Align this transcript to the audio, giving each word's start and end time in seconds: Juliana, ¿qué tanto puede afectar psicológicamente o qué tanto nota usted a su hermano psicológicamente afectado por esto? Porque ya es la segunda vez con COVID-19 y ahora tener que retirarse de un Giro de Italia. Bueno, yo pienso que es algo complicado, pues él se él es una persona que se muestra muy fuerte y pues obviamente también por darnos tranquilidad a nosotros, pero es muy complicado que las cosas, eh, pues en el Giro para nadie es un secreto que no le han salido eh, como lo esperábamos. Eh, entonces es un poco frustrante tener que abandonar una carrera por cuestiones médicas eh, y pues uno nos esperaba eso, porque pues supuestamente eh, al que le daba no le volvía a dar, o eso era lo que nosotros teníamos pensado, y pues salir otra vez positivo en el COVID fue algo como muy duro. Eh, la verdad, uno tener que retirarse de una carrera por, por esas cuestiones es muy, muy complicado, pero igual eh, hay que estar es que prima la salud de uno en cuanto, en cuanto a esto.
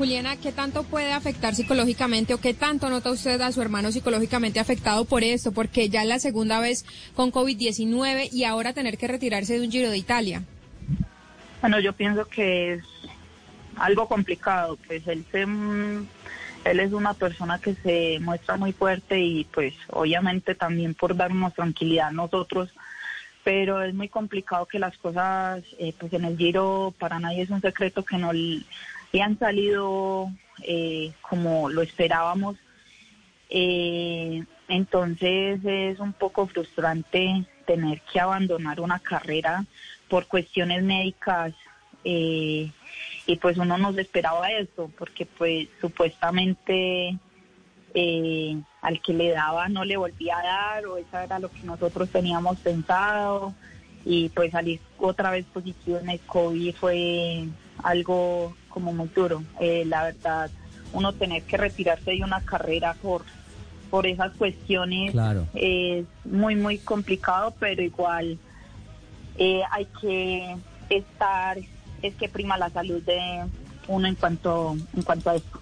Juliana, 0.00 0.38
¿qué 0.38 0.50
tanto 0.50 0.84
puede 0.84 1.12
afectar 1.12 1.54
psicológicamente 1.54 2.32
o 2.32 2.40
qué 2.40 2.54
tanto 2.54 2.88
nota 2.88 3.10
usted 3.10 3.38
a 3.42 3.52
su 3.52 3.60
hermano 3.60 3.92
psicológicamente 3.92 4.58
afectado 4.58 5.04
por 5.04 5.22
esto? 5.22 5.52
Porque 5.52 5.90
ya 5.90 6.00
es 6.00 6.08
la 6.08 6.18
segunda 6.18 6.58
vez 6.58 6.86
con 7.14 7.30
COVID-19 7.30 8.30
y 8.32 8.44
ahora 8.44 8.72
tener 8.72 8.96
que 8.96 9.08
retirarse 9.08 9.58
de 9.58 9.66
un 9.66 9.70
Giro 9.70 9.90
de 9.90 9.98
Italia. 9.98 10.42
Bueno, 11.60 11.80
yo 11.80 11.92
pienso 11.92 12.24
que 12.24 12.72
es 12.72 12.84
algo 13.76 14.08
complicado, 14.08 14.78
pues 14.86 15.06
él 15.06 15.26
se 15.30 15.42
él 15.42 16.80
es 16.80 16.92
una 16.94 17.12
persona 17.12 17.58
que 17.58 17.74
se 17.74 18.20
muestra 18.20 18.56
muy 18.56 18.72
fuerte 18.72 19.20
y 19.20 19.44
pues 19.52 19.74
obviamente 19.90 20.54
también 20.54 20.94
por 20.94 21.14
darnos 21.14 21.52
tranquilidad 21.52 22.08
a 22.08 22.12
nosotros, 22.12 22.70
pero 23.44 23.82
es 23.82 23.92
muy 23.92 24.08
complicado 24.08 24.64
que 24.64 24.78
las 24.78 24.96
cosas, 24.96 25.62
eh, 25.78 25.92
pues 25.98 26.10
en 26.14 26.24
el 26.24 26.38
Giro 26.38 26.94
para 26.98 27.18
nadie 27.18 27.42
es 27.42 27.50
un 27.50 27.60
secreto 27.60 28.02
que 28.02 28.16
no 28.16 28.32
le 29.12 29.22
han 29.22 29.38
salido 29.38 30.30
eh, 30.62 31.12
como 31.22 31.68
lo 31.70 31.82
esperábamos. 31.82 32.56
Eh, 33.48 34.44
entonces 34.68 35.60
es 35.64 35.98
un 35.98 36.12
poco 36.12 36.46
frustrante 36.46 37.44
tener 37.66 38.00
que 38.02 38.20
abandonar 38.20 38.80
una 38.80 39.00
carrera 39.00 39.64
por 40.08 40.26
cuestiones 40.26 40.82
médicas 40.82 41.52
eh, 42.04 42.70
y 43.26 43.36
pues 43.36 43.58
uno 43.58 43.78
nos 43.78 43.96
esperaba 43.98 44.50
eso, 44.52 44.90
porque 44.98 45.26
pues 45.26 45.68
supuestamente 45.80 47.16
eh, 47.94 48.60
al 48.82 49.00
que 49.00 49.12
le 49.12 49.30
daba 49.30 49.68
no 49.68 49.84
le 49.84 49.96
volvía 49.96 50.38
a 50.38 50.42
dar, 50.42 50.86
o 50.86 50.96
eso 50.96 51.18
era 51.18 51.38
lo 51.38 51.50
que 51.50 51.62
nosotros 51.62 52.08
teníamos 52.10 52.58
pensado, 52.58 53.54
y 54.04 54.28
pues 54.30 54.52
salir 54.52 54.80
otra 54.98 55.30
vez 55.30 55.44
positivo 55.52 55.98
en 55.98 56.10
el 56.10 56.20
COVID 56.20 56.74
fue 56.74 57.44
algo 57.82 58.54
como 58.68 58.92
muy 58.92 59.08
duro. 59.08 59.42
Eh, 59.60 59.84
la 59.86 60.04
verdad, 60.04 60.50
uno 60.92 61.12
tener 61.12 61.42
que 61.42 61.56
retirarse 61.56 62.12
de 62.12 62.22
una 62.22 62.40
carrera 62.40 62.94
por, 63.02 63.22
por 63.90 64.06
esas 64.06 64.32
cuestiones 64.32 65.14
es 65.54 66.06
muy, 66.24 66.56
muy 66.56 66.78
complicado, 66.78 67.54
pero 67.58 67.82
igual 67.82 68.38
eh, 69.36 69.62
hay 69.70 69.86
que 70.00 70.56
estar 70.88 71.58
es 72.02 72.14
que 72.14 72.28
prima 72.28 72.56
la 72.56 72.70
salud 72.70 73.02
de 73.02 73.44
uno 73.88 74.06
en 74.06 74.14
cuanto, 74.14 74.76
en 74.94 75.02
cuanto 75.02 75.30
a 75.30 75.36
esto. 75.36 75.60